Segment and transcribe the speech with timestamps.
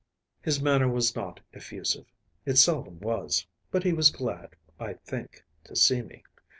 [0.41, 2.07] His manner was not effusive.
[2.43, 6.23] It seldom was; but he was glad, I think, to see me.